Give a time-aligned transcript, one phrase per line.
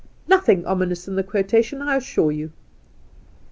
[0.27, 2.51] Nothing ominous in the quotation, I assure you."